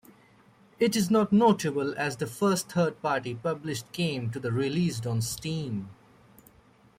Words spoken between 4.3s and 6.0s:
to be released on Steam.